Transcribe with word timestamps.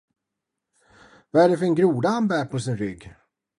Vad 1.31 1.43
är 1.43 1.49
det 1.49 1.57
för 1.57 1.65
en 1.65 1.75
groda 1.75 2.09
han 2.09 2.27
bär 2.27 2.45
på 2.45 2.59
sin 2.59 2.77
rygg? 2.77 3.15